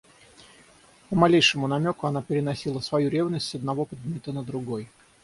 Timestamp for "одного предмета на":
3.53-4.41